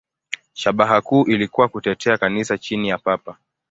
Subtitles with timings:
[0.53, 3.37] Shabaha kuu ilikuwa kutetea Kanisa chini ya Papa.